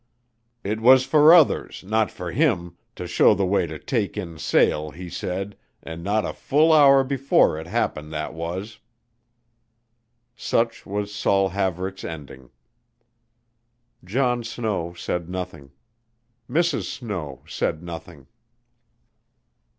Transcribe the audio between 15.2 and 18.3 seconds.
nothing; Mrs. Snow said nothing.